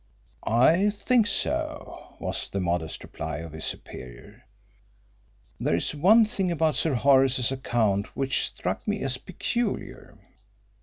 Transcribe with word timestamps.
"I 0.47 0.89
think 0.89 1.27
so," 1.27 2.15
was 2.19 2.49
the 2.49 2.59
modest 2.59 3.03
reply 3.03 3.37
of 3.37 3.51
his 3.51 3.65
superior. 3.65 4.47
"There 5.59 5.75
is 5.75 5.93
one 5.93 6.25
thing 6.25 6.51
about 6.51 6.73
Sir 6.75 6.95
Horace's 6.95 7.51
account 7.51 8.07
which 8.17 8.43
struck 8.47 8.87
me 8.87 9.03
as 9.03 9.19
peculiar. 9.19 10.17